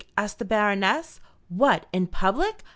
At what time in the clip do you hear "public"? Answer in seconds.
2.07-2.63